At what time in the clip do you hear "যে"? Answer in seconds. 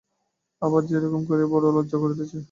0.85-0.97